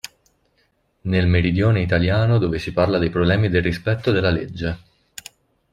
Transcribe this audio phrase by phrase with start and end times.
[1.01, 4.79] Nel meridione italiano dove si parla dei problemi del rispetto della legge.